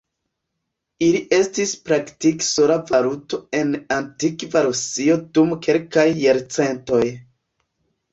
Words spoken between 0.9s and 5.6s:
Ili estis praktike sola valuto en antikva Rusio dum